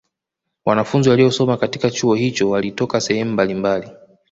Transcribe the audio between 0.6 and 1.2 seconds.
Wanafunzi